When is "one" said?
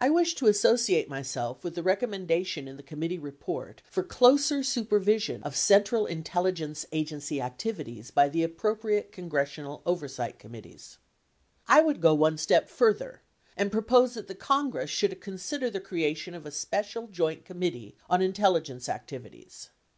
12.14-12.38